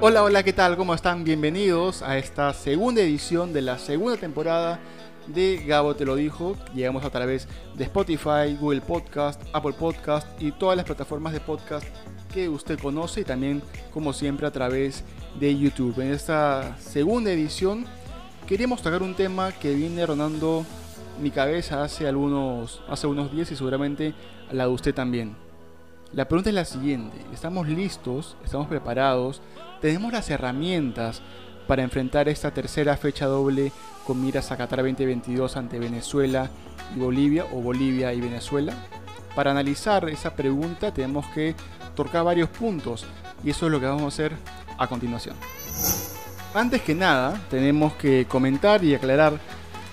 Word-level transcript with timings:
Hola, 0.00 0.22
hola, 0.22 0.44
¿qué 0.44 0.52
tal? 0.52 0.76
¿Cómo 0.76 0.94
están? 0.94 1.24
Bienvenidos 1.24 2.02
a 2.02 2.18
esta 2.18 2.54
segunda 2.54 3.02
edición 3.02 3.52
de 3.52 3.62
la 3.62 3.78
segunda 3.78 4.16
temporada 4.16 4.78
de 5.26 5.64
Gabo 5.66 5.96
Te 5.96 6.04
lo 6.04 6.14
dijo. 6.14 6.56
Llegamos 6.72 7.04
a 7.04 7.10
través 7.10 7.48
de 7.74 7.82
Spotify, 7.82 8.56
Google 8.60 8.80
Podcast, 8.80 9.42
Apple 9.52 9.72
Podcast 9.72 10.40
y 10.40 10.52
todas 10.52 10.76
las 10.76 10.86
plataformas 10.86 11.32
de 11.32 11.40
podcast 11.40 11.84
que 12.32 12.48
usted 12.48 12.78
conoce 12.78 13.22
y 13.22 13.24
también, 13.24 13.60
como 13.92 14.12
siempre, 14.12 14.46
a 14.46 14.52
través 14.52 15.02
de 15.40 15.58
YouTube. 15.58 15.98
En 15.98 16.12
esta 16.12 16.78
segunda 16.78 17.32
edición 17.32 17.84
queríamos 18.46 18.80
tocar 18.80 19.02
un 19.02 19.16
tema 19.16 19.50
que 19.50 19.74
viene 19.74 20.06
rondando 20.06 20.64
mi 21.20 21.32
cabeza 21.32 21.82
hace 21.82 22.06
algunos, 22.06 22.82
hace 22.88 23.08
unos 23.08 23.32
días 23.32 23.50
y 23.50 23.56
seguramente 23.56 24.14
la 24.52 24.68
de 24.68 24.70
usted 24.70 24.94
también. 24.94 25.47
La 26.12 26.26
pregunta 26.26 26.48
es 26.50 26.54
la 26.54 26.64
siguiente, 26.64 27.18
¿estamos 27.32 27.68
listos? 27.68 28.36
¿Estamos 28.44 28.66
preparados? 28.66 29.42
tenemos 29.80 30.12
las 30.12 30.28
herramientas 30.30 31.20
para 31.66 31.82
enfrentar 31.82 32.28
esta 32.28 32.50
tercera 32.50 32.96
fecha 32.96 33.26
doble 33.26 33.72
con 34.06 34.20
miras 34.20 34.50
a 34.50 34.56
Qatar 34.56 34.78
2022 34.78 35.56
ante 35.56 35.78
Venezuela 35.78 36.48
y 36.94 36.98
Bolivia 36.98 37.44
o 37.52 37.60
Bolivia 37.60 38.12
y 38.12 38.20
Venezuela. 38.20 38.72
Para 39.34 39.50
analizar 39.50 40.08
esa 40.08 40.34
pregunta 40.34 40.92
tenemos 40.92 41.26
que 41.28 41.54
tocar 41.94 42.24
varios 42.24 42.48
puntos 42.48 43.04
y 43.44 43.50
eso 43.50 43.66
es 43.66 43.72
lo 43.72 43.80
que 43.80 43.86
vamos 43.86 44.04
a 44.04 44.08
hacer 44.08 44.32
a 44.78 44.86
continuación. 44.86 45.36
Antes 46.54 46.80
que 46.82 46.94
nada, 46.94 47.38
tenemos 47.50 47.92
que 47.94 48.26
comentar 48.26 48.82
y 48.82 48.94
aclarar 48.94 49.38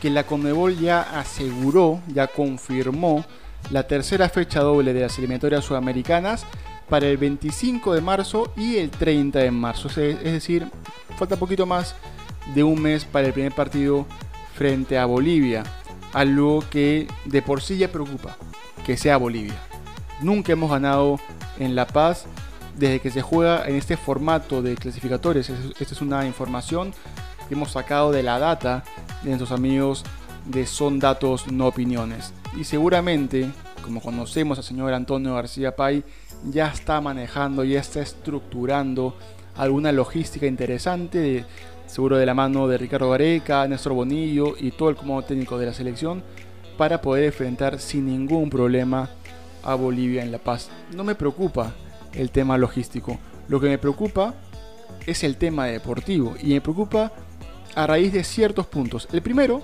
que 0.01 0.09
la 0.09 0.23
Conmebol 0.23 0.77
ya 0.77 1.01
aseguró, 1.01 1.99
ya 2.07 2.27
confirmó 2.27 3.25
la 3.71 3.87
tercera 3.87 4.29
fecha 4.29 4.61
doble 4.61 4.93
de 4.93 5.01
las 5.01 5.17
eliminatorias 5.17 5.65
sudamericanas 5.65 6.45
para 6.89 7.07
el 7.07 7.17
25 7.17 7.93
de 7.93 8.01
marzo 8.01 8.53
y 8.55 8.77
el 8.77 8.91
30 8.91 9.39
de 9.39 9.51
marzo. 9.51 9.87
Es 9.87 10.23
decir, 10.23 10.67
falta 11.17 11.35
poquito 11.35 11.65
más 11.65 11.95
de 12.53 12.63
un 12.63 12.81
mes 12.81 13.05
para 13.05 13.27
el 13.27 13.33
primer 13.33 13.53
partido 13.53 14.05
frente 14.53 14.97
a 14.97 15.05
Bolivia. 15.05 15.63
Algo 16.13 16.63
que 16.69 17.07
de 17.25 17.41
por 17.41 17.61
sí 17.61 17.77
ya 17.77 17.91
preocupa, 17.91 18.37
que 18.85 18.97
sea 18.97 19.17
Bolivia. 19.17 19.57
Nunca 20.21 20.53
hemos 20.53 20.71
ganado 20.71 21.19
en 21.59 21.75
La 21.75 21.87
Paz 21.87 22.25
desde 22.77 22.99
que 22.99 23.11
se 23.11 23.21
juega 23.21 23.67
en 23.67 23.75
este 23.75 23.97
formato 23.97 24.61
de 24.61 24.75
clasificatorios. 24.75 25.49
Esta 25.49 25.93
es 25.93 26.01
una 26.01 26.25
información 26.25 26.93
que 27.47 27.55
hemos 27.55 27.71
sacado 27.71 28.11
de 28.11 28.23
la 28.23 28.39
data 28.39 28.83
de 29.23 29.29
nuestros 29.29 29.51
amigos 29.51 30.03
de 30.45 30.65
Son 30.65 30.99
Datos 30.99 31.51
No 31.51 31.67
Opiniones. 31.67 32.33
Y 32.55 32.63
seguramente, 32.63 33.49
como 33.83 34.01
conocemos 34.01 34.57
al 34.57 34.63
señor 34.63 34.93
Antonio 34.93 35.35
García 35.35 35.75
Pay, 35.75 36.03
ya 36.45 36.67
está 36.67 37.01
manejando, 37.01 37.63
ya 37.63 37.79
está 37.79 38.01
estructurando 38.01 39.17
alguna 39.55 39.91
logística 39.91 40.45
interesante, 40.45 41.45
seguro 41.85 42.17
de 42.17 42.25
la 42.25 42.33
mano 42.33 42.67
de 42.67 42.77
Ricardo 42.77 43.09
Gareca, 43.09 43.67
Néstor 43.67 43.93
Bonillo 43.93 44.55
y 44.59 44.71
todo 44.71 44.89
el 44.89 44.95
comando 44.95 45.23
técnico 45.23 45.57
de 45.57 45.65
la 45.65 45.73
selección, 45.73 46.23
para 46.77 47.01
poder 47.01 47.25
enfrentar 47.25 47.79
sin 47.79 48.05
ningún 48.05 48.49
problema 48.49 49.09
a 49.63 49.75
Bolivia 49.75 50.23
en 50.23 50.31
La 50.31 50.39
Paz. 50.39 50.69
No 50.93 51.03
me 51.03 51.15
preocupa 51.15 51.73
el 52.13 52.31
tema 52.31 52.57
logístico, 52.57 53.19
lo 53.49 53.59
que 53.59 53.67
me 53.67 53.77
preocupa 53.77 54.33
es 55.05 55.23
el 55.23 55.37
tema 55.37 55.65
deportivo 55.65 56.35
y 56.41 56.53
me 56.53 56.61
preocupa 56.61 57.11
a 57.75 57.87
raíz 57.87 58.13
de 58.13 58.23
ciertos 58.23 58.65
puntos. 58.65 59.07
El 59.11 59.21
primero 59.21 59.61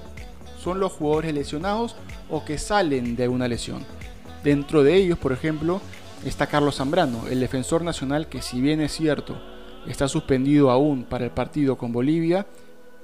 son 0.61 0.79
los 0.79 0.91
jugadores 0.91 1.33
lesionados 1.33 1.95
o 2.29 2.45
que 2.45 2.57
salen 2.57 3.15
de 3.15 3.27
una 3.27 3.47
lesión. 3.47 3.83
Dentro 4.43 4.83
de 4.83 4.95
ellos, 4.95 5.17
por 5.17 5.31
ejemplo, 5.31 5.81
está 6.25 6.47
Carlos 6.47 6.75
Zambrano, 6.75 7.27
el 7.27 7.39
defensor 7.39 7.83
nacional 7.83 8.27
que 8.27 8.41
si 8.41 8.61
bien 8.61 8.81
es 8.81 8.91
cierto, 8.91 9.41
está 9.87 10.07
suspendido 10.07 10.69
aún 10.69 11.03
para 11.03 11.25
el 11.25 11.31
partido 11.31 11.77
con 11.77 11.91
Bolivia, 11.91 12.45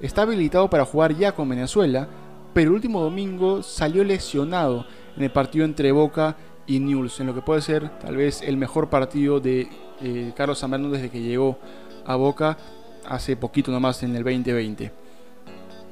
está 0.00 0.22
habilitado 0.22 0.70
para 0.70 0.84
jugar 0.84 1.16
ya 1.16 1.32
con 1.32 1.48
Venezuela, 1.48 2.08
pero 2.54 2.70
el 2.70 2.74
último 2.76 3.00
domingo 3.00 3.62
salió 3.62 4.04
lesionado 4.04 4.86
en 5.16 5.24
el 5.24 5.30
partido 5.30 5.64
entre 5.64 5.90
Boca 5.92 6.36
y 6.66 6.78
Newell's, 6.78 7.18
en 7.18 7.26
lo 7.26 7.34
que 7.34 7.42
puede 7.42 7.62
ser 7.62 7.88
tal 7.98 8.16
vez 8.16 8.42
el 8.42 8.56
mejor 8.56 8.88
partido 8.88 9.40
de 9.40 9.68
eh, 10.00 10.32
Carlos 10.36 10.60
Zambrano 10.60 10.90
desde 10.90 11.10
que 11.10 11.20
llegó 11.20 11.58
a 12.04 12.14
Boca 12.14 12.56
hace 13.04 13.36
poquito 13.36 13.72
nomás 13.72 14.02
en 14.02 14.14
el 14.14 14.22
2020. 14.22 15.07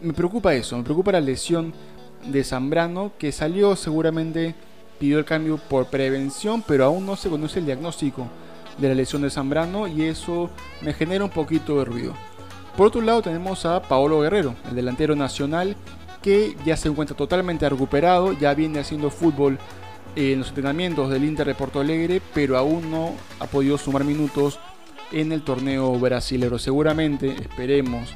Me 0.00 0.12
preocupa 0.12 0.54
eso, 0.54 0.76
me 0.76 0.84
preocupa 0.84 1.12
la 1.12 1.20
lesión 1.20 1.72
de 2.26 2.44
Zambrano 2.44 3.12
que 3.18 3.32
salió 3.32 3.76
seguramente 3.76 4.54
pidió 4.98 5.18
el 5.18 5.24
cambio 5.24 5.58
por 5.58 5.86
prevención, 5.86 6.62
pero 6.66 6.84
aún 6.84 7.06
no 7.06 7.16
se 7.16 7.28
conoce 7.30 7.60
el 7.60 7.66
diagnóstico 7.66 8.26
de 8.78 8.88
la 8.88 8.94
lesión 8.94 9.22
de 9.22 9.30
Zambrano 9.30 9.86
y 9.86 10.02
eso 10.02 10.50
me 10.82 10.92
genera 10.92 11.24
un 11.24 11.30
poquito 11.30 11.78
de 11.78 11.84
ruido. 11.84 12.14
Por 12.76 12.88
otro 12.88 13.00
lado 13.00 13.22
tenemos 13.22 13.64
a 13.64 13.82
Paolo 13.82 14.20
Guerrero, 14.20 14.54
el 14.68 14.76
delantero 14.76 15.16
nacional 15.16 15.76
que 16.20 16.56
ya 16.64 16.76
se 16.76 16.88
encuentra 16.88 17.16
totalmente 17.16 17.68
recuperado, 17.68 18.32
ya 18.32 18.52
viene 18.52 18.80
haciendo 18.80 19.10
fútbol 19.10 19.58
en 20.14 20.40
los 20.40 20.48
entrenamientos 20.48 21.10
del 21.10 21.24
Inter 21.24 21.46
de 21.46 21.54
Porto 21.54 21.80
Alegre, 21.80 22.20
pero 22.34 22.58
aún 22.58 22.90
no 22.90 23.12
ha 23.38 23.46
podido 23.46 23.78
sumar 23.78 24.04
minutos 24.04 24.58
en 25.12 25.32
el 25.32 25.42
torneo 25.42 25.92
brasilero. 25.98 26.58
Seguramente 26.58 27.28
esperemos 27.30 28.14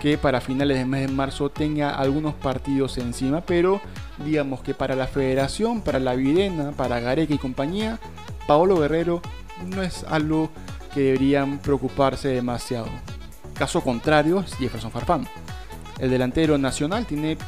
que 0.00 0.18
para 0.18 0.40
finales 0.40 0.78
de 0.78 0.84
mes 0.84 1.08
de 1.08 1.12
marzo 1.12 1.50
tenga 1.50 1.90
algunos 1.90 2.34
partidos 2.34 2.98
encima, 2.98 3.40
pero 3.40 3.80
digamos 4.24 4.60
que 4.60 4.74
para 4.74 4.94
la 4.94 5.06
federación, 5.06 5.80
para 5.80 5.98
la 5.98 6.14
Videna, 6.14 6.72
para 6.72 7.00
Gareca 7.00 7.34
y 7.34 7.38
compañía, 7.38 7.98
Paolo 8.46 8.78
Guerrero 8.78 9.22
no 9.66 9.82
es 9.82 10.04
algo 10.04 10.50
que 10.92 11.00
deberían 11.00 11.58
preocuparse 11.58 12.28
demasiado. 12.28 12.88
Caso 13.54 13.80
contrario 13.82 14.44
Jefferson 14.58 14.90
Farfán. 14.90 15.26
El 15.98 16.10
delantero 16.10 16.58
nacional 16.58 17.06
tiene 17.06 17.38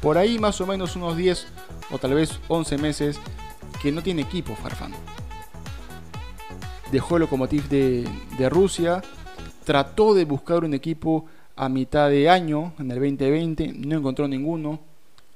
por 0.00 0.18
ahí 0.18 0.38
más 0.38 0.60
o 0.60 0.66
menos 0.66 0.94
unos 0.96 1.16
10 1.16 1.46
o 1.90 1.98
tal 1.98 2.14
vez 2.14 2.38
11 2.48 2.78
meses 2.78 3.18
que 3.82 3.90
no 3.90 4.02
tiene 4.02 4.22
equipo 4.22 4.54
Farfán. 4.54 4.92
Dejó 6.92 7.16
el 7.16 7.22
Lokomotiv 7.22 7.68
de, 7.68 8.08
de 8.38 8.48
Rusia, 8.48 9.02
trató 9.64 10.14
de 10.14 10.24
buscar 10.24 10.64
un 10.64 10.74
equipo 10.74 11.26
a 11.60 11.68
mitad 11.68 12.08
de 12.08 12.30
año, 12.30 12.72
en 12.78 12.90
el 12.90 12.98
2020, 12.98 13.74
no 13.76 13.98
encontró 13.98 14.26
ninguno. 14.26 14.80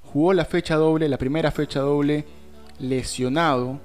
Jugó 0.00 0.32
la 0.32 0.46
fecha 0.46 0.74
doble, 0.76 1.06
la 1.06 1.18
primera 1.18 1.50
fecha 1.50 1.80
doble, 1.80 2.24
lesionado, 2.78 3.78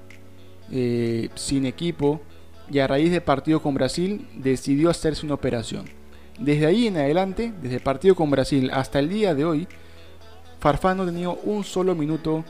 eh, 0.72 1.28
sin 1.34 1.66
equipo, 1.66 2.22
y 2.70 2.78
a 2.78 2.86
raíz 2.86 3.10
del 3.10 3.20
partido 3.20 3.60
con 3.60 3.74
Brasil 3.74 4.26
decidió 4.34 4.88
hacerse 4.88 5.26
una 5.26 5.34
operación. 5.34 5.84
Desde 6.38 6.64
ahí 6.64 6.86
en 6.86 6.96
adelante, 6.96 7.52
desde 7.60 7.76
el 7.76 7.82
partido 7.82 8.14
con 8.14 8.30
Brasil 8.30 8.70
hasta 8.72 9.00
el 9.00 9.10
día 9.10 9.34
de 9.34 9.44
hoy, 9.44 9.68
Farfán 10.60 10.96
no 10.96 11.02
ha 11.02 11.06
tenido 11.06 11.34
un 11.44 11.62
solo 11.62 11.94
minuto 11.94 12.42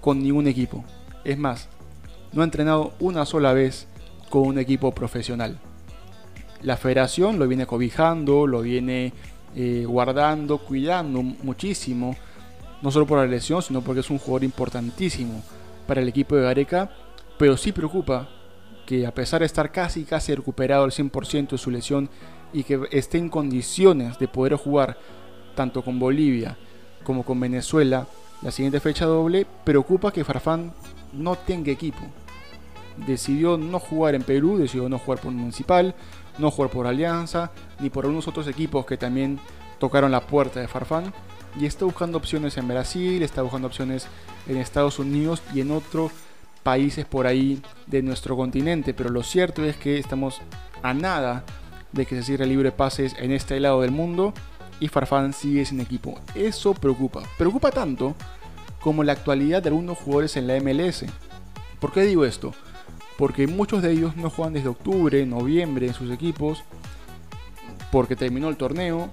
con 0.00 0.20
ningún 0.20 0.48
equipo. 0.48 0.84
Es 1.22 1.38
más, 1.38 1.68
no 2.32 2.40
ha 2.40 2.44
entrenado 2.44 2.94
una 2.98 3.24
sola 3.24 3.52
vez 3.52 3.86
con 4.28 4.42
un 4.42 4.58
equipo 4.58 4.90
profesional. 4.90 5.60
La 6.62 6.76
federación 6.76 7.38
lo 7.38 7.46
viene 7.46 7.66
cobijando, 7.66 8.48
lo 8.48 8.62
viene 8.62 9.12
eh, 9.58 9.86
guardando, 9.86 10.58
cuidando 10.58 11.22
muchísimo, 11.22 12.14
no 12.82 12.90
solo 12.90 13.06
por 13.06 13.18
la 13.18 13.26
lesión, 13.26 13.62
sino 13.62 13.80
porque 13.80 14.00
es 14.00 14.10
un 14.10 14.18
jugador 14.18 14.44
importantísimo 14.44 15.42
para 15.86 16.02
el 16.02 16.08
equipo 16.08 16.36
de 16.36 16.42
Gareca, 16.42 16.90
pero 17.38 17.56
sí 17.56 17.72
preocupa 17.72 18.28
que 18.84 19.06
a 19.06 19.14
pesar 19.14 19.40
de 19.40 19.46
estar 19.46 19.72
casi 19.72 20.04
casi 20.04 20.34
recuperado 20.34 20.84
al 20.84 20.90
100% 20.90 21.52
de 21.52 21.58
su 21.58 21.70
lesión 21.70 22.10
y 22.52 22.64
que 22.64 22.80
esté 22.90 23.16
en 23.16 23.30
condiciones 23.30 24.18
de 24.18 24.28
poder 24.28 24.56
jugar 24.56 24.98
tanto 25.54 25.82
con 25.82 25.98
Bolivia 25.98 26.58
como 27.02 27.24
con 27.24 27.40
Venezuela 27.40 28.06
la 28.42 28.50
siguiente 28.50 28.80
fecha 28.80 29.06
doble, 29.06 29.46
preocupa 29.64 30.12
que 30.12 30.22
Farfán 30.22 30.74
no 31.14 31.34
tenga 31.36 31.72
equipo. 31.72 32.00
Decidió 33.06 33.56
no 33.56 33.78
jugar 33.78 34.14
en 34.14 34.22
Perú, 34.22 34.58
decidió 34.58 34.86
no 34.90 34.98
jugar 34.98 35.20
por 35.20 35.32
Municipal, 35.32 35.94
no 36.38 36.50
jugar 36.50 36.70
por 36.70 36.86
Alianza, 36.86 37.50
ni 37.80 37.90
por 37.90 38.04
algunos 38.04 38.28
otros 38.28 38.48
equipos 38.48 38.86
que 38.86 38.96
también 38.96 39.38
tocaron 39.78 40.12
la 40.12 40.20
puerta 40.20 40.60
de 40.60 40.68
Farfán. 40.68 41.12
Y 41.58 41.66
está 41.66 41.84
buscando 41.84 42.18
opciones 42.18 42.56
en 42.58 42.68
Brasil, 42.68 43.22
está 43.22 43.42
buscando 43.42 43.68
opciones 43.68 44.08
en 44.46 44.58
Estados 44.58 44.98
Unidos 44.98 45.42
y 45.54 45.60
en 45.60 45.70
otros 45.70 46.12
países 46.62 47.04
por 47.06 47.26
ahí 47.26 47.62
de 47.86 48.02
nuestro 48.02 48.36
continente. 48.36 48.92
Pero 48.92 49.10
lo 49.10 49.22
cierto 49.22 49.64
es 49.64 49.76
que 49.76 49.98
estamos 49.98 50.40
a 50.82 50.92
nada 50.92 51.44
de 51.92 52.04
que 52.04 52.16
se 52.16 52.22
cierre 52.22 52.46
libre 52.46 52.72
pases 52.72 53.14
en 53.18 53.32
este 53.32 53.58
lado 53.58 53.80
del 53.80 53.90
mundo 53.90 54.34
y 54.80 54.88
Farfán 54.88 55.32
sigue 55.32 55.64
sin 55.64 55.80
equipo. 55.80 56.20
Eso 56.34 56.74
preocupa. 56.74 57.22
Preocupa 57.38 57.70
tanto 57.70 58.14
como 58.80 59.02
la 59.02 59.12
actualidad 59.12 59.62
de 59.62 59.70
algunos 59.70 59.98
jugadores 59.98 60.36
en 60.36 60.46
la 60.46 60.60
MLS. 60.60 61.04
¿Por 61.80 61.92
qué 61.92 62.02
digo 62.02 62.24
esto? 62.24 62.52
Porque 63.18 63.46
muchos 63.46 63.82
de 63.82 63.92
ellos 63.92 64.16
no 64.16 64.30
juegan 64.30 64.54
desde 64.54 64.68
octubre, 64.68 65.24
noviembre 65.24 65.86
en 65.86 65.94
sus 65.94 66.10
equipos, 66.10 66.62
porque 67.90 68.16
terminó 68.16 68.48
el 68.48 68.56
torneo 68.56 69.10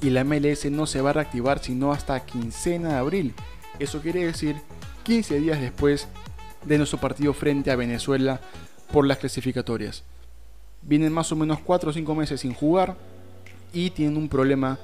y 0.00 0.10
la 0.10 0.24
MLS 0.24 0.70
no 0.70 0.86
se 0.86 1.00
va 1.00 1.10
a 1.10 1.14
reactivar 1.14 1.60
sino 1.60 1.92
hasta 1.92 2.24
quincena 2.24 2.90
de 2.90 2.96
abril. 2.96 3.34
Eso 3.78 4.00
quiere 4.00 4.24
decir 4.24 4.56
15 5.04 5.40
días 5.40 5.60
después 5.60 6.08
de 6.64 6.78
nuestro 6.78 6.98
partido 6.98 7.32
frente 7.32 7.70
a 7.70 7.76
Venezuela 7.76 8.40
por 8.92 9.06
las 9.06 9.18
clasificatorias. 9.18 10.02
vienen 10.82 11.12
más 11.12 11.32
o 11.32 11.36
menos 11.36 11.58
4 11.60 11.90
o 11.90 11.92
5 11.92 12.14
meses 12.14 12.40
sin 12.40 12.54
jugar 12.54 12.96
y 13.72 13.90
tienen 13.90 14.16
un 14.16 14.28
problema, 14.28 14.78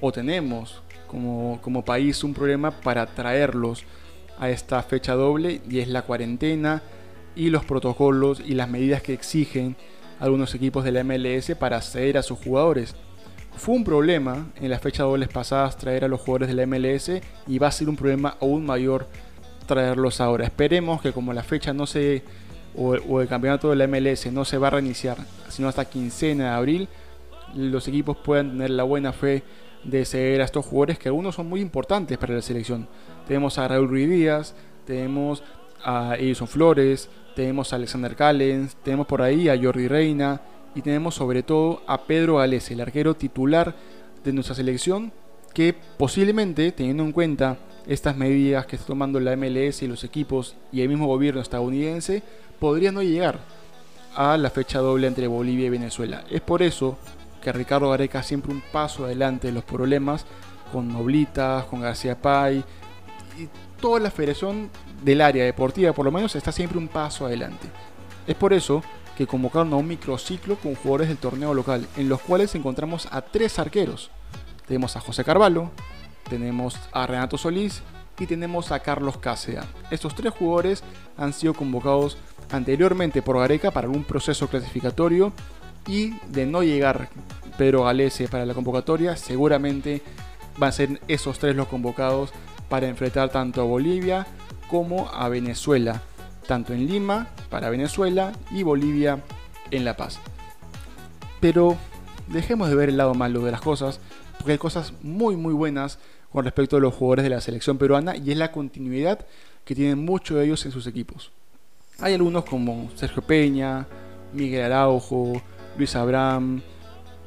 o 0.00 0.12
tenemos 0.12 0.82
como, 1.08 1.58
como 1.62 1.84
país 1.84 2.22
un 2.24 2.32
problema 2.32 2.70
para 2.70 3.06
traerlos 3.06 3.84
a 4.38 4.50
esta 4.50 4.82
fecha 4.82 5.14
doble 5.14 5.60
y 5.68 5.80
es 5.80 5.88
la 5.88 6.02
cuarentena 6.02 6.82
y 7.34 7.50
los 7.50 7.64
protocolos 7.64 8.40
y 8.40 8.54
las 8.54 8.68
medidas 8.68 9.02
que 9.02 9.12
exigen 9.12 9.76
algunos 10.20 10.54
equipos 10.54 10.84
de 10.84 10.92
la 10.92 11.04
MLS 11.04 11.54
para 11.58 11.78
acceder 11.78 12.18
a 12.18 12.22
sus 12.22 12.38
jugadores. 12.38 12.94
Fue 13.56 13.74
un 13.74 13.84
problema 13.84 14.46
en 14.60 14.70
las 14.70 14.80
fechas 14.80 15.06
dobles 15.06 15.28
pasadas 15.28 15.76
traer 15.76 16.04
a 16.04 16.08
los 16.08 16.20
jugadores 16.20 16.48
de 16.48 16.54
la 16.54 16.66
MLS 16.66 17.10
y 17.46 17.58
va 17.58 17.68
a 17.68 17.72
ser 17.72 17.88
un 17.88 17.96
problema 17.96 18.36
aún 18.40 18.64
mayor 18.64 19.06
traerlos 19.66 20.20
ahora. 20.20 20.44
Esperemos 20.44 21.02
que 21.02 21.12
como 21.12 21.32
la 21.32 21.42
fecha 21.42 21.72
no 21.72 21.86
se 21.86 22.22
o, 22.74 23.20
el 23.20 23.28
campeonato 23.28 23.68
de 23.70 23.76
la 23.76 23.86
MLS 23.86 24.32
no 24.32 24.44
se 24.46 24.56
va 24.56 24.68
a 24.68 24.70
reiniciar 24.70 25.18
sino 25.48 25.68
hasta 25.68 25.84
quincena 25.84 26.44
de 26.44 26.50
abril, 26.50 26.88
los 27.54 27.86
equipos 27.86 28.16
puedan 28.16 28.52
tener 28.52 28.70
la 28.70 28.84
buena 28.84 29.12
fe 29.12 29.42
de 29.84 30.04
ceder 30.06 30.40
a 30.40 30.44
estos 30.44 30.64
jugadores 30.64 30.98
que 30.98 31.08
algunos 31.08 31.34
son 31.34 31.48
muy 31.48 31.60
importantes 31.60 32.16
para 32.16 32.34
la 32.34 32.40
selección. 32.40 32.88
Tenemos 33.26 33.58
a 33.58 33.68
Raúl 33.68 33.88
Ruiz 33.88 34.08
Díaz, 34.08 34.54
tenemos 34.86 35.42
a 35.84 36.16
Edison 36.18 36.48
Flores, 36.48 37.10
tenemos 37.34 37.72
a 37.72 37.76
Alexander 37.76 38.14
Callens, 38.14 38.76
tenemos 38.82 39.06
por 39.06 39.22
ahí 39.22 39.48
a 39.48 39.60
Jordi 39.60 39.88
Reina 39.88 40.40
y 40.74 40.82
tenemos 40.82 41.14
sobre 41.14 41.42
todo 41.42 41.82
a 41.86 42.02
Pedro 42.02 42.36
Gales, 42.36 42.70
el 42.70 42.80
arquero 42.80 43.14
titular 43.14 43.74
de 44.24 44.32
nuestra 44.32 44.54
selección, 44.54 45.12
que 45.52 45.74
posiblemente, 45.98 46.72
teniendo 46.72 47.02
en 47.02 47.12
cuenta 47.12 47.58
estas 47.86 48.16
medidas 48.16 48.66
que 48.66 48.76
está 48.76 48.88
tomando 48.88 49.20
la 49.20 49.36
MLS 49.36 49.82
y 49.82 49.88
los 49.88 50.04
equipos 50.04 50.54
y 50.70 50.80
el 50.80 50.88
mismo 50.88 51.06
gobierno 51.06 51.40
estadounidense, 51.40 52.22
podría 52.58 52.92
no 52.92 53.02
llegar 53.02 53.40
a 54.14 54.36
la 54.36 54.50
fecha 54.50 54.78
doble 54.78 55.06
entre 55.06 55.26
Bolivia 55.26 55.66
y 55.66 55.70
Venezuela. 55.70 56.24
Es 56.30 56.40
por 56.40 56.62
eso 56.62 56.98
que 57.42 57.52
Ricardo 57.52 57.90
Gareca 57.90 58.22
siempre 58.22 58.52
un 58.52 58.62
paso 58.72 59.04
adelante 59.04 59.48
de 59.48 59.52
los 59.52 59.64
problemas 59.64 60.24
con 60.72 60.88
Noblitas, 60.88 61.64
con 61.64 61.80
García 61.80 62.20
Pay 62.20 62.64
y 63.38 63.48
toda 63.80 64.00
la 64.00 64.10
federación 64.10 64.70
del 65.02 65.20
área 65.20 65.44
deportiva 65.44 65.92
por 65.92 66.04
lo 66.04 66.12
menos 66.12 66.34
está 66.36 66.52
siempre 66.52 66.78
un 66.78 66.88
paso 66.88 67.26
adelante. 67.26 67.68
Es 68.26 68.36
por 68.36 68.52
eso 68.52 68.82
que 69.16 69.26
convocaron 69.26 69.72
a 69.72 69.76
un 69.76 69.86
microciclo 69.86 70.56
con 70.56 70.74
jugadores 70.74 71.08
del 71.08 71.18
torneo 71.18 71.52
local, 71.54 71.86
en 71.96 72.08
los 72.08 72.20
cuales 72.20 72.54
encontramos 72.54 73.08
a 73.10 73.20
tres 73.20 73.58
arqueros. 73.58 74.10
Tenemos 74.66 74.96
a 74.96 75.00
José 75.00 75.24
Carvalho, 75.24 75.70
tenemos 76.28 76.78
a 76.92 77.06
Renato 77.06 77.36
Solís 77.36 77.82
y 78.18 78.26
tenemos 78.26 78.72
a 78.72 78.80
Carlos 78.80 79.18
Cáceres. 79.18 79.64
Estos 79.90 80.14
tres 80.14 80.32
jugadores 80.32 80.82
han 81.18 81.32
sido 81.32 81.54
convocados 81.54 82.16
anteriormente 82.50 83.22
por 83.22 83.38
Gareca 83.38 83.70
para 83.70 83.88
un 83.88 84.04
proceso 84.04 84.48
clasificatorio 84.48 85.32
y 85.86 86.14
de 86.28 86.46
no 86.46 86.62
llegar 86.62 87.08
Pedro 87.58 87.84
Galese 87.84 88.28
para 88.28 88.46
la 88.46 88.54
convocatoria, 88.54 89.16
seguramente 89.16 90.02
van 90.56 90.68
a 90.68 90.72
ser 90.72 91.00
esos 91.08 91.38
tres 91.38 91.56
los 91.56 91.68
convocados 91.68 92.30
para 92.68 92.88
enfrentar 92.88 93.30
tanto 93.30 93.60
a 93.60 93.64
Bolivia 93.64 94.26
como 94.72 95.10
a 95.12 95.28
Venezuela, 95.28 96.00
tanto 96.46 96.72
en 96.72 96.86
Lima 96.86 97.28
para 97.50 97.68
Venezuela 97.68 98.32
y 98.50 98.62
Bolivia 98.62 99.20
en 99.70 99.84
La 99.84 99.98
Paz. 99.98 100.18
Pero 101.40 101.76
dejemos 102.28 102.70
de 102.70 102.74
ver 102.74 102.88
el 102.88 102.96
lado 102.96 103.12
malo 103.12 103.44
de 103.44 103.52
las 103.52 103.60
cosas, 103.60 104.00
porque 104.38 104.52
hay 104.52 104.58
cosas 104.58 104.94
muy 105.02 105.36
muy 105.36 105.52
buenas 105.52 105.98
con 106.32 106.46
respecto 106.46 106.78
a 106.78 106.80
los 106.80 106.94
jugadores 106.94 107.24
de 107.24 107.28
la 107.28 107.42
selección 107.42 107.76
peruana 107.76 108.16
y 108.16 108.30
es 108.30 108.38
la 108.38 108.50
continuidad 108.50 109.26
que 109.66 109.74
tienen 109.74 110.02
muchos 110.06 110.38
de 110.38 110.46
ellos 110.46 110.64
en 110.64 110.72
sus 110.72 110.86
equipos. 110.86 111.32
Hay 112.00 112.14
algunos 112.14 112.46
como 112.46 112.88
Sergio 112.94 113.20
Peña, 113.20 113.86
Miguel 114.32 114.72
Araujo, 114.72 115.34
Luis 115.76 115.94
Abraham, 115.96 116.62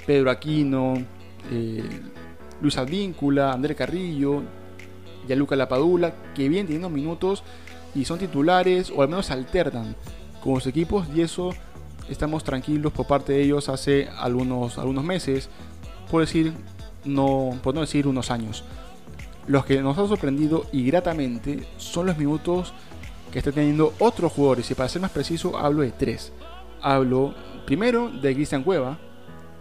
Pedro 0.07 0.31
Aquino, 0.31 0.95
eh, 1.51 1.83
Luis 2.59 2.75
Advíncula, 2.79 3.51
André 3.51 3.75
Carrillo, 3.75 4.41
Yaluca 5.27 5.55
Lapadula, 5.55 6.13
que 6.33 6.49
vienen 6.49 6.67
teniendo 6.67 6.89
minutos 6.89 7.43
y 7.93 8.05
son 8.05 8.19
titulares 8.19 8.91
o 8.95 9.01
al 9.01 9.09
menos 9.09 9.31
alternan 9.31 9.95
con 10.43 10.55
los 10.55 10.67
equipos 10.67 11.07
y 11.15 11.21
eso 11.21 11.51
estamos 12.09 12.43
tranquilos 12.43 12.91
por 12.93 13.07
parte 13.07 13.33
de 13.33 13.43
ellos 13.43 13.69
hace 13.69 14.09
algunos, 14.17 14.77
algunos 14.77 15.03
meses, 15.03 15.49
por 16.11 16.21
decir, 16.21 16.53
no, 17.03 17.57
por 17.63 17.73
no 17.73 17.81
decir 17.81 18.07
unos 18.07 18.31
años. 18.31 18.63
Los 19.47 19.65
que 19.65 19.81
nos 19.81 19.97
han 19.97 20.07
sorprendido 20.07 20.65
y 20.71 20.85
gratamente 20.85 21.67
son 21.77 22.07
los 22.07 22.17
minutos 22.17 22.73
que 23.31 23.39
está 23.39 23.51
teniendo 23.51 23.93
otros 23.99 24.31
jugadores. 24.31 24.69
Y 24.71 24.75
para 24.75 24.89
ser 24.89 25.01
más 25.01 25.11
preciso, 25.11 25.57
hablo 25.57 25.81
de 25.81 25.91
tres. 25.91 26.31
Hablo 26.81 27.33
primero 27.65 28.09
de 28.09 28.33
Cristian 28.33 28.63
Cueva, 28.63 28.97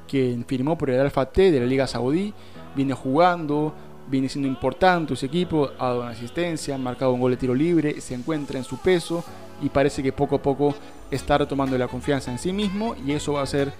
quien 0.09 0.45
firmó 0.47 0.79
por 0.79 0.91
el 0.91 1.01
Alfa 1.01 1.27
T 1.27 1.51
de 1.51 1.61
la 1.61 1.67
Liga 1.67 1.87
Saudí, 1.87 2.33
viene 2.75 2.95
jugando, 2.95 3.75
viene 4.09 4.29
siendo 4.29 4.49
importante 4.49 5.17
su 5.17 5.27
equipo, 5.27 5.71
ha 5.79 5.87
dado 5.87 6.01
una 6.03 6.11
asistencia, 6.11 6.75
ha 6.75 6.79
marcado 6.79 7.13
un 7.13 7.21
gol 7.21 7.33
de 7.33 7.37
tiro 7.37 7.55
libre, 7.55 8.01
se 8.01 8.15
encuentra 8.15 8.59
en 8.59 8.65
su 8.65 8.79
peso 8.79 9.25
y 9.63 9.69
parece 9.69 10.03
que 10.03 10.13
poco 10.13 10.37
a 10.37 10.43
poco 10.43 10.75
está 11.11 11.39
retomando 11.39 11.77
la 11.79 11.89
confianza 11.89 12.31
en 12.31 12.39
sí 12.39 12.53
mismo 12.53 12.95
y 13.07 13.13
eso 13.13 13.35
va 13.35 13.41
a 13.41 13.45
hacer 13.45 13.73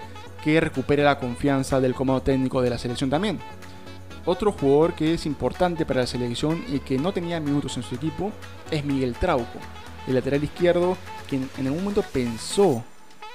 que 0.43 0.61
recupere 0.61 1.03
la 1.03 1.19
confianza 1.19 1.81
del 1.81 1.95
comando 1.95 2.23
técnico 2.23 2.61
de 2.63 2.71
la 2.71 2.79
selección 2.79 3.11
también. 3.11 3.39
Otro 4.27 4.53
jugador 4.53 4.95
que 4.95 5.15
es 5.15 5.27
importante 5.27 5.85
para 5.85 6.01
la 6.01 6.07
selección 6.07 6.65
y 6.69 6.79
que 6.79 6.99
no 6.99 7.13
tenía 7.13 7.41
minutos 7.41 7.77
en 7.77 7.83
su 7.83 7.95
equipo 7.95 8.33
es 8.71 8.85
Miguel 8.85 9.15
Trauco, 9.15 9.59
el 10.07 10.15
lateral 10.15 10.45
izquierdo, 10.45 10.97
quien 11.29 11.49
en 11.59 11.67
algún 11.67 11.83
momento 11.83 12.03
pensó 12.13 12.83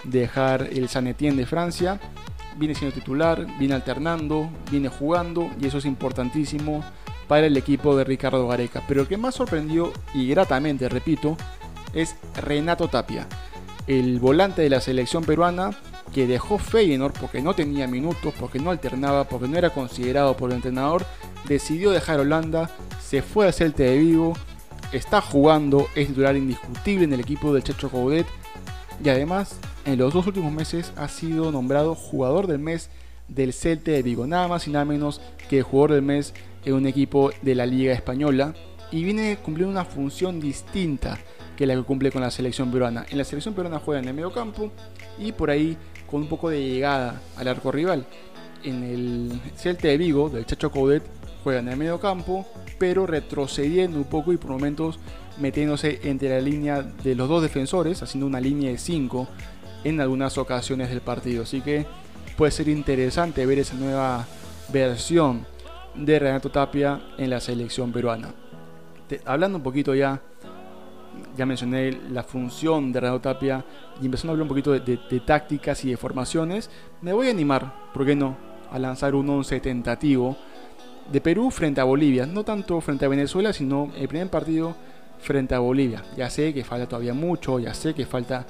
dejar 0.03 0.69
el 0.71 0.89
San 0.89 1.07
Etienne 1.07 1.37
de 1.37 1.45
Francia, 1.45 1.99
viene 2.59 2.75
siendo 2.75 2.93
titular, 2.93 3.47
viene 3.57 3.73
alternando, 3.73 4.49
viene 4.69 4.89
jugando 4.89 5.49
y 5.59 5.67
eso 5.67 5.77
es 5.77 5.85
importantísimo 5.85 6.83
para 7.27 7.47
el 7.47 7.55
equipo 7.55 7.95
de 7.95 8.03
Ricardo 8.03 8.47
Gareca. 8.47 8.83
Pero 8.87 9.01
el 9.01 9.07
que 9.07 9.17
más 9.17 9.35
sorprendió 9.35 9.93
y 10.13 10.27
gratamente, 10.27 10.89
repito, 10.89 11.37
es 11.93 12.15
Renato 12.35 12.87
Tapia, 12.89 13.27
el 13.87 14.19
volante 14.19 14.61
de 14.61 14.69
la 14.69 14.81
selección 14.81 15.23
peruana 15.23 15.71
que 16.13 16.27
dejó 16.27 16.57
Feyenoord 16.57 17.13
porque 17.19 17.41
no 17.41 17.53
tenía 17.53 17.87
minutos, 17.87 18.33
porque 18.39 18.59
no 18.59 18.71
alternaba, 18.71 19.25
porque 19.25 19.47
no 19.47 19.57
era 19.57 19.69
considerado 19.69 20.35
por 20.35 20.49
el 20.49 20.57
entrenador, 20.57 21.05
decidió 21.47 21.91
dejar 21.91 22.19
Holanda, 22.19 22.69
se 23.01 23.21
fue 23.21 23.47
a 23.47 23.51
Celta 23.51 23.83
de 23.83 23.97
Vigo, 23.97 24.33
está 24.91 25.21
jugando, 25.21 25.87
es 25.95 26.07
titular 26.07 26.35
indiscutible 26.35 27.05
en 27.05 27.13
el 27.13 27.19
equipo 27.19 27.53
del 27.53 27.63
Checho 27.63 27.89
Coudet 27.89 28.27
y 29.03 29.09
además 29.09 29.59
en 29.93 29.97
los 29.97 30.13
dos 30.13 30.27
últimos 30.27 30.53
meses 30.53 30.93
ha 30.97 31.07
sido 31.07 31.51
nombrado 31.51 31.95
jugador 31.95 32.45
del 32.45 32.59
mes 32.59 32.89
del 33.27 33.53
Celta 33.53 33.89
de 33.89 34.03
Vigo, 34.03 34.27
nada 34.27 34.47
más 34.47 34.67
y 34.67 34.71
nada 34.71 34.85
menos 34.85 35.19
que 35.49 35.63
jugador 35.63 35.93
del 35.93 36.03
mes 36.03 36.33
en 36.63 36.73
un 36.75 36.85
equipo 36.85 37.31
de 37.41 37.55
la 37.55 37.65
Liga 37.65 37.93
Española 37.93 38.53
y 38.91 39.03
viene 39.03 39.37
cumpliendo 39.37 39.71
una 39.71 39.85
función 39.85 40.39
distinta 40.39 41.17
que 41.57 41.65
la 41.65 41.75
que 41.75 41.81
cumple 41.81 42.11
con 42.11 42.21
la 42.21 42.29
selección 42.29 42.71
peruana. 42.71 43.05
En 43.09 43.17
la 43.17 43.23
selección 43.23 43.55
peruana 43.55 43.79
juega 43.79 43.99
en 43.99 44.07
el 44.07 44.13
medio 44.13 44.31
campo 44.31 44.71
y 45.17 45.31
por 45.31 45.49
ahí 45.49 45.75
con 46.09 46.21
un 46.21 46.27
poco 46.27 46.49
de 46.49 46.61
llegada 46.61 47.19
al 47.35 47.47
arco 47.47 47.71
rival. 47.71 48.05
En 48.63 48.83
el 48.83 49.41
Celta 49.55 49.87
de 49.87 49.97
Vigo 49.97 50.29
del 50.29 50.45
Chacho 50.45 50.69
Coudet 50.71 51.03
juega 51.43 51.61
en 51.61 51.67
el 51.67 51.77
medio 51.77 51.99
campo, 51.99 52.45
pero 52.77 53.07
retrocediendo 53.07 53.97
un 53.97 54.03
poco 54.03 54.33
y 54.33 54.37
por 54.37 54.51
momentos 54.51 54.99
metiéndose 55.39 56.01
entre 56.03 56.29
la 56.29 56.41
línea 56.41 56.83
de 56.83 57.15
los 57.15 57.27
dos 57.27 57.41
defensores, 57.41 58.03
haciendo 58.03 58.27
una 58.27 58.39
línea 58.41 58.71
de 58.71 58.77
5 58.77 59.27
en 59.83 60.01
algunas 60.01 60.37
ocasiones 60.37 60.89
del 60.89 61.01
partido. 61.01 61.43
Así 61.43 61.61
que 61.61 61.85
puede 62.37 62.51
ser 62.51 62.67
interesante 62.67 63.45
ver 63.45 63.59
esa 63.59 63.75
nueva 63.75 64.25
versión 64.71 65.45
de 65.95 66.19
Renato 66.19 66.49
Tapia 66.49 67.01
en 67.17 67.29
la 67.29 67.39
selección 67.39 67.91
peruana. 67.91 68.33
hablando 69.25 69.57
un 69.57 69.63
poquito 69.63 69.95
ya, 69.95 70.21
ya 71.35 71.45
mencioné 71.45 71.99
la 72.11 72.23
función 72.23 72.91
de 72.91 72.99
Renato 72.99 73.21
Tapia 73.21 73.65
y 74.01 74.05
empezando 74.05 74.31
a 74.31 74.33
hablar 74.33 74.43
un 74.43 74.49
poquito 74.49 74.71
de, 74.71 74.99
de 75.09 75.19
tácticas 75.19 75.83
y 75.83 75.89
de 75.89 75.97
formaciones, 75.97 76.69
me 77.01 77.13
voy 77.13 77.27
a 77.27 77.31
animar, 77.31 77.89
¿por 77.93 78.05
qué 78.05 78.15
no?, 78.15 78.37
a 78.71 78.77
lanzar 78.77 79.15
un 79.15 79.27
11 79.27 79.59
tentativo 79.61 80.37
de 81.11 81.21
Perú 81.21 81.49
frente 81.49 81.81
a 81.81 81.83
Bolivia. 81.83 82.25
No 82.25 82.43
tanto 82.43 82.79
frente 82.81 83.05
a 83.05 83.09
Venezuela, 83.09 83.51
sino 83.53 83.91
el 83.97 84.07
primer 84.07 84.29
partido 84.29 84.75
frente 85.19 85.55
a 85.55 85.59
Bolivia. 85.59 86.03
Ya 86.15 86.29
sé 86.29 86.53
que 86.53 86.63
falta 86.63 86.87
todavía 86.87 87.13
mucho, 87.13 87.59
ya 87.59 87.73
sé 87.73 87.93
que 87.93 88.05
falta 88.05 88.45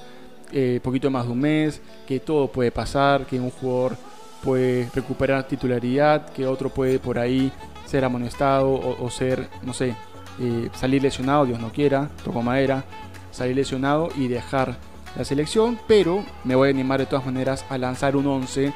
eh, 0.52 0.80
poquito 0.82 1.10
más 1.10 1.26
de 1.26 1.32
un 1.32 1.40
mes, 1.40 1.80
que 2.06 2.20
todo 2.20 2.48
puede 2.48 2.70
pasar, 2.70 3.26
que 3.26 3.38
un 3.38 3.50
jugador 3.50 3.96
puede 4.42 4.88
recuperar 4.94 5.46
titularidad, 5.46 6.30
que 6.30 6.46
otro 6.46 6.70
puede 6.70 6.98
por 6.98 7.18
ahí 7.18 7.52
ser 7.86 8.04
amonestado 8.04 8.72
o, 8.72 9.10
ser, 9.10 9.48
no 9.62 9.74
sé, 9.74 9.94
eh, 10.40 10.70
salir 10.74 11.02
lesionado, 11.02 11.46
Dios 11.46 11.60
no 11.60 11.72
quiera, 11.72 12.08
toco 12.24 12.42
madera, 12.42 12.84
salir 13.30 13.56
lesionado 13.56 14.08
y 14.16 14.28
dejar 14.28 14.76
la 15.16 15.24
selección, 15.24 15.78
pero 15.88 16.24
me 16.44 16.54
voy 16.54 16.68
a 16.68 16.70
animar 16.70 17.00
de 17.00 17.06
todas 17.06 17.26
maneras 17.26 17.64
a 17.68 17.78
lanzar 17.78 18.16
un 18.16 18.26
11 18.26 18.72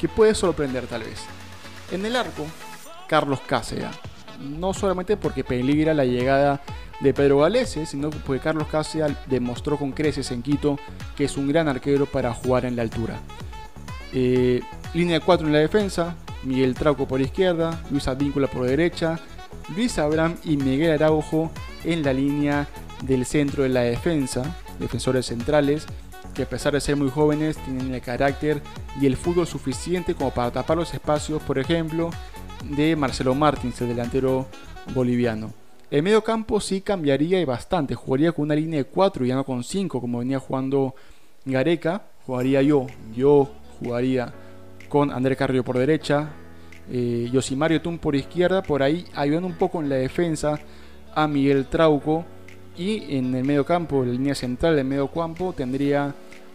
que 0.00 0.08
puede 0.08 0.34
sorprender 0.34 0.86
tal 0.86 1.02
vez. 1.02 1.24
En 1.92 2.04
el 2.06 2.16
arco 2.16 2.46
Carlos 3.08 3.40
Cáceres. 3.40 3.86
No 4.38 4.72
solamente 4.72 5.16
porque 5.16 5.42
peligra 5.42 5.94
la 5.94 6.04
llegada 6.04 6.60
de 7.00 7.14
Pedro 7.14 7.38
Galese, 7.38 7.86
sino 7.86 8.10
porque 8.10 8.42
Carlos 8.42 8.68
Casia 8.68 9.16
demostró 9.26 9.76
con 9.76 9.92
creces 9.92 10.30
en 10.30 10.42
Quito 10.42 10.78
que 11.16 11.24
es 11.24 11.36
un 11.36 11.48
gran 11.48 11.68
arquero 11.68 12.06
para 12.06 12.32
jugar 12.34 12.64
en 12.64 12.76
la 12.76 12.82
altura. 12.82 13.20
Eh, 14.12 14.62
línea 14.94 15.20
4 15.20 15.46
en 15.46 15.52
la 15.52 15.58
defensa, 15.60 16.16
Miguel 16.44 16.74
Trauco 16.74 17.06
por 17.06 17.20
izquierda, 17.20 17.80
Luis 17.90 18.08
Advíncula 18.08 18.48
por 18.48 18.66
derecha, 18.66 19.18
Luis 19.74 19.98
Abraham 19.98 20.36
y 20.44 20.56
Miguel 20.56 20.92
Araujo 20.92 21.50
en 21.84 22.02
la 22.02 22.12
línea 22.12 22.66
del 23.02 23.26
centro 23.26 23.62
de 23.62 23.68
la 23.68 23.82
defensa, 23.82 24.42
defensores 24.78 25.26
centrales, 25.26 25.86
que 26.34 26.42
a 26.42 26.48
pesar 26.48 26.72
de 26.72 26.80
ser 26.80 26.96
muy 26.96 27.10
jóvenes 27.10 27.56
tienen 27.58 27.92
el 27.92 28.00
carácter 28.00 28.62
y 29.00 29.06
el 29.06 29.16
fútbol 29.16 29.46
suficiente 29.46 30.14
como 30.14 30.30
para 30.30 30.50
tapar 30.50 30.76
los 30.76 30.94
espacios, 30.94 31.42
por 31.42 31.58
ejemplo, 31.58 32.10
de 32.64 32.96
Marcelo 32.96 33.34
Martins, 33.34 33.80
el 33.80 33.88
delantero 33.88 34.46
boliviano. 34.94 35.52
El 35.90 36.02
medio 36.02 36.22
campo 36.22 36.60
sí 36.60 36.82
cambiaría 36.82 37.40
y 37.40 37.44
bastante, 37.44 37.94
jugaría 37.94 38.32
con 38.32 38.44
una 38.44 38.54
línea 38.54 38.78
de 38.78 38.84
4 38.84 39.24
y 39.24 39.28
ya 39.28 39.34
no 39.34 39.44
con 39.44 39.64
5 39.64 40.00
como 40.00 40.18
venía 40.18 40.38
jugando 40.38 40.94
Gareca, 41.46 42.02
jugaría 42.26 42.60
yo, 42.60 42.86
yo 43.16 43.50
jugaría 43.78 44.32
con 44.88 45.10
André 45.10 45.34
Carrillo 45.34 45.64
por 45.64 45.78
derecha, 45.78 46.28
eh, 46.90 47.28
Yosimario 47.32 47.80
Tum 47.80 47.98
por 47.98 48.16
izquierda, 48.16 48.62
por 48.62 48.82
ahí 48.82 49.04
ayudando 49.14 49.46
un 49.46 49.54
poco 49.54 49.80
en 49.80 49.88
la 49.88 49.96
defensa 49.96 50.58
a 51.14 51.26
Miguel 51.26 51.66
Trauco. 51.66 52.24
Y 52.76 53.16
en 53.16 53.34
el 53.34 53.44
medio 53.44 53.66
campo, 53.66 54.02
en 54.02 54.08
la 54.08 54.12
línea 54.12 54.34
central 54.36 54.76
del 54.76 54.84
medio 54.84 55.08
campo, 55.08 55.52
tendría 55.52 56.14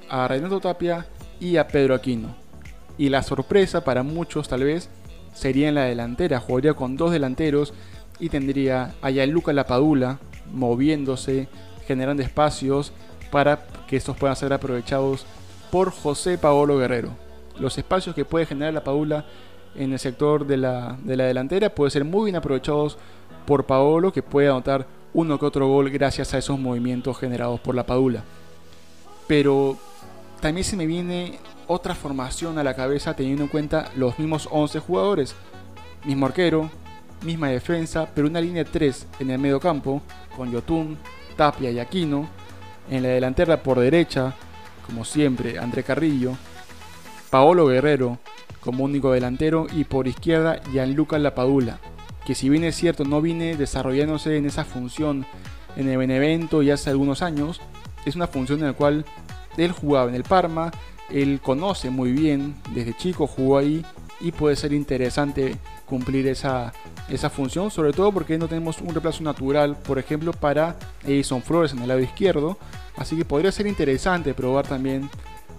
a 0.09 0.27
Renato 0.27 0.61
Tapia 0.61 1.05
y 1.39 1.57
a 1.57 1.67
Pedro 1.67 1.95
Aquino. 1.95 2.33
Y 2.97 3.09
la 3.09 3.23
sorpresa 3.23 3.83
para 3.83 4.03
muchos 4.03 4.47
tal 4.47 4.63
vez 4.63 4.89
sería 5.33 5.67
en 5.67 5.75
la 5.75 5.83
delantera, 5.83 6.39
jugaría 6.39 6.75
con 6.75 6.95
dos 6.95 7.11
delanteros 7.11 7.73
y 8.19 8.29
tendría 8.29 8.93
a 9.01 9.09
Gianluca 9.09 9.53
Lapadula 9.53 10.19
moviéndose, 10.51 11.47
generando 11.85 12.23
espacios 12.23 12.93
para 13.31 13.65
que 13.87 13.97
estos 13.97 14.15
puedan 14.15 14.35
ser 14.35 14.53
aprovechados 14.53 15.25
por 15.71 15.91
José 15.91 16.37
Paolo 16.37 16.77
Guerrero. 16.77 17.09
Los 17.59 17.77
espacios 17.77 18.15
que 18.15 18.25
puede 18.25 18.45
generar 18.45 18.73
la 18.73 18.83
Padula 18.83 19.25
en 19.75 19.91
el 19.91 19.99
sector 19.99 20.45
de 20.45 20.57
la, 20.57 20.97
de 21.03 21.17
la 21.17 21.25
delantera 21.25 21.73
pueden 21.73 21.91
ser 21.91 22.05
muy 22.05 22.25
bien 22.25 22.35
aprovechados 22.35 22.97
por 23.45 23.65
Paolo, 23.65 24.13
que 24.13 24.23
puede 24.23 24.49
anotar 24.49 24.85
uno 25.13 25.39
que 25.39 25.45
otro 25.45 25.67
gol 25.67 25.89
gracias 25.89 26.33
a 26.33 26.37
esos 26.37 26.59
movimientos 26.59 27.17
generados 27.17 27.59
por 27.59 27.75
la 27.75 27.85
Padula. 27.85 28.23
Pero 29.27 29.77
también 30.41 30.63
se 30.63 30.75
me 30.75 30.85
viene 30.85 31.39
otra 31.67 31.95
formación 31.95 32.57
a 32.57 32.63
la 32.63 32.75
cabeza 32.75 33.15
teniendo 33.15 33.43
en 33.43 33.49
cuenta 33.49 33.91
los 33.95 34.17
mismos 34.19 34.47
11 34.51 34.79
jugadores. 34.79 35.35
Mismo 36.05 36.25
arquero, 36.25 36.69
misma 37.23 37.49
defensa, 37.49 38.07
pero 38.13 38.27
una 38.27 38.41
línea 38.41 38.65
3 38.65 39.07
en 39.19 39.31
el 39.31 39.39
medio 39.39 39.59
campo, 39.59 40.01
con 40.35 40.51
Yotun, 40.51 40.97
Tapia 41.35 41.71
y 41.71 41.79
Aquino. 41.79 42.27
En 42.89 43.03
la 43.03 43.09
delantera 43.09 43.63
por 43.63 43.79
derecha, 43.79 44.33
como 44.85 45.05
siempre, 45.05 45.57
André 45.57 45.83
Carrillo. 45.83 46.35
Paolo 47.29 47.67
Guerrero 47.67 48.19
como 48.59 48.83
único 48.83 49.11
delantero 49.11 49.67
y 49.73 49.85
por 49.85 50.07
izquierda 50.07 50.61
Gianluca 50.71 51.17
Lapadula 51.17 51.79
que 52.25 52.35
si 52.35 52.49
bien 52.49 52.63
es 52.63 52.75
cierto 52.75 53.03
no 53.03 53.21
viene 53.21 53.55
desarrollándose 53.55 54.37
en 54.37 54.45
esa 54.45 54.63
función 54.63 55.25
en 55.75 55.89
el 55.89 55.97
Benevento 55.97 56.61
y 56.61 56.71
hace 56.71 56.89
algunos 56.89 57.21
años, 57.21 57.59
es 58.05 58.15
una 58.15 58.27
función 58.27 58.59
en 58.59 58.67
la 58.67 58.73
cual 58.73 59.05
él 59.57 59.71
jugaba 59.71 60.09
en 60.09 60.15
el 60.15 60.23
Parma, 60.23 60.71
él 61.09 61.39
conoce 61.41 61.89
muy 61.89 62.11
bien, 62.11 62.55
desde 62.73 62.95
chico 62.95 63.27
jugó 63.27 63.57
ahí 63.57 63.85
y 64.21 64.31
puede 64.31 64.55
ser 64.55 64.71
interesante 64.73 65.57
cumplir 65.85 66.27
esa, 66.27 66.73
esa 67.09 67.29
función, 67.29 67.71
sobre 67.71 67.93
todo 67.93 68.11
porque 68.11 68.37
no 68.37 68.47
tenemos 68.47 68.79
un 68.79 68.89
reemplazo 68.89 69.23
natural, 69.23 69.77
por 69.77 69.99
ejemplo, 69.99 70.33
para 70.33 70.75
Edison 71.05 71.41
Flores 71.41 71.73
en 71.73 71.79
el 71.79 71.87
lado 71.87 71.99
izquierdo, 71.99 72.57
así 72.97 73.15
que 73.15 73.25
podría 73.25 73.51
ser 73.51 73.67
interesante 73.67 74.33
probar 74.33 74.67
también 74.67 75.09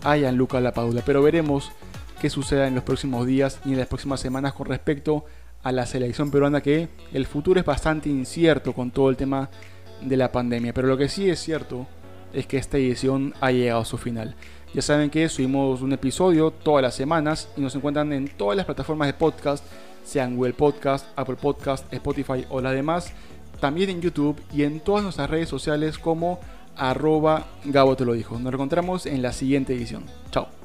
a 0.03 0.17
Gianluca 0.17 0.61
Lapadula, 0.61 1.03
pero 1.05 1.23
veremos 1.23 1.73
qué 2.21 2.31
suceda 2.31 2.67
en 2.67 2.75
los 2.75 2.85
próximos 2.85 3.27
días 3.27 3.61
y 3.65 3.73
en 3.73 3.79
las 3.79 3.87
próximas 3.87 4.21
semanas 4.21 4.55
con 4.55 4.67
respecto 4.67 5.25
a 5.63 5.73
la 5.73 5.87
selección 5.87 6.31
peruana 6.31 6.61
que 6.61 6.89
el 7.13 7.27
futuro 7.27 7.59
es 7.59 7.67
bastante 7.67 8.09
incierto 8.09 8.75
con 8.75 8.91
todo 8.91 9.11
el 9.11 9.17
tema 9.17 9.51
de 10.03 10.17
la 10.17 10.31
pandemia. 10.31 10.75
Pero 10.75 10.89
lo 10.89 10.97
que 10.97 11.09
sí 11.09 11.29
es 11.31 11.41
cierto 11.41 11.87
es 12.33 12.47
que 12.47 12.59
esta 12.59 12.77
edición 12.77 13.35
ha 13.41 13.51
llegado 13.51 13.81
a 13.81 13.85
su 13.85 13.97
final. 13.97 14.37
Ya 14.75 14.83
saben 14.83 15.09
que 15.09 15.29
subimos 15.29 15.83
un 15.83 15.93
episodio 15.93 16.51
todas 16.51 16.83
las 16.83 16.97
semanas 16.97 17.49
y 17.57 17.61
nos 17.61 17.77
encuentran 17.77 18.13
en 18.13 18.27
todas 18.27 18.57
las 18.57 18.67
plataformas 18.67 19.07
de 19.07 19.15
podcast, 19.15 19.65
sean 20.05 20.35
Google 20.35 20.53
Podcast, 20.53 21.07
Apple 21.15 21.37
Podcast, 21.37 21.91
Spotify 21.93 22.45
o 22.51 22.61
las 22.61 22.73
demás. 22.73 23.13
También 23.61 23.89
en 23.89 24.03
YouTube 24.03 24.37
y 24.53 24.65
en 24.65 24.81
todas 24.81 25.05
nuestras 25.05 25.31
redes 25.31 25.49
sociales 25.49 25.97
como 25.97 26.41
arroba 26.77 27.47
Gabo 27.65 27.95
te 27.97 28.05
lo 28.05 28.15
dijo. 28.15 28.37
Nos 28.41 28.53
encontramos 28.53 29.07
en 29.07 29.23
la 29.23 29.33
siguiente 29.33 29.75
edición. 29.75 30.05
Chao. 30.33 30.64